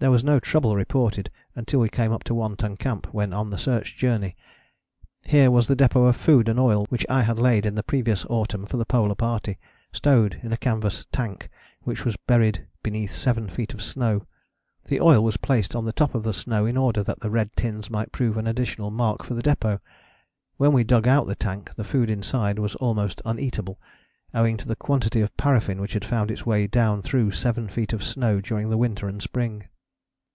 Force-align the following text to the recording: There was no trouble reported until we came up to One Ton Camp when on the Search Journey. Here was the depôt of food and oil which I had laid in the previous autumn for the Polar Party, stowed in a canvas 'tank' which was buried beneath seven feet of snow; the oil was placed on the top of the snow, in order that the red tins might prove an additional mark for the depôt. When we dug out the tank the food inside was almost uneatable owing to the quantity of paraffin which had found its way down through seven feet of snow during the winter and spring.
There 0.00 0.10
was 0.10 0.24
no 0.24 0.40
trouble 0.40 0.74
reported 0.76 1.30
until 1.54 1.78
we 1.80 1.90
came 1.90 2.10
up 2.10 2.24
to 2.24 2.34
One 2.34 2.56
Ton 2.56 2.78
Camp 2.78 3.12
when 3.12 3.34
on 3.34 3.50
the 3.50 3.58
Search 3.58 3.98
Journey. 3.98 4.34
Here 5.24 5.50
was 5.50 5.68
the 5.68 5.76
depôt 5.76 6.08
of 6.08 6.16
food 6.16 6.48
and 6.48 6.58
oil 6.58 6.86
which 6.88 7.04
I 7.10 7.20
had 7.22 7.38
laid 7.38 7.66
in 7.66 7.74
the 7.74 7.82
previous 7.82 8.24
autumn 8.30 8.64
for 8.64 8.78
the 8.78 8.86
Polar 8.86 9.14
Party, 9.14 9.58
stowed 9.92 10.40
in 10.42 10.54
a 10.54 10.56
canvas 10.56 11.04
'tank' 11.12 11.50
which 11.82 12.06
was 12.06 12.16
buried 12.26 12.66
beneath 12.82 13.14
seven 13.14 13.50
feet 13.50 13.74
of 13.74 13.82
snow; 13.82 14.22
the 14.86 15.02
oil 15.02 15.22
was 15.22 15.36
placed 15.36 15.76
on 15.76 15.84
the 15.84 15.92
top 15.92 16.14
of 16.14 16.22
the 16.22 16.32
snow, 16.32 16.64
in 16.64 16.78
order 16.78 17.02
that 17.02 17.20
the 17.20 17.28
red 17.28 17.54
tins 17.54 17.90
might 17.90 18.10
prove 18.10 18.38
an 18.38 18.46
additional 18.46 18.90
mark 18.90 19.22
for 19.22 19.34
the 19.34 19.42
depôt. 19.42 19.80
When 20.56 20.72
we 20.72 20.82
dug 20.82 21.06
out 21.06 21.26
the 21.26 21.34
tank 21.36 21.74
the 21.76 21.84
food 21.84 22.08
inside 22.08 22.58
was 22.58 22.74
almost 22.76 23.20
uneatable 23.26 23.78
owing 24.32 24.56
to 24.56 24.66
the 24.66 24.76
quantity 24.76 25.20
of 25.20 25.36
paraffin 25.36 25.78
which 25.78 25.92
had 25.92 26.06
found 26.06 26.30
its 26.30 26.46
way 26.46 26.66
down 26.66 27.02
through 27.02 27.32
seven 27.32 27.68
feet 27.68 27.92
of 27.92 28.02
snow 28.02 28.40
during 28.40 28.70
the 28.70 28.78
winter 28.78 29.06
and 29.06 29.20
spring. 29.20 29.64